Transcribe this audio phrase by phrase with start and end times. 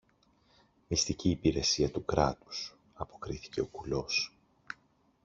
[0.87, 4.33] Μυστική υπηρεσία του Κράτους, αποκρίθηκε ο κουλός.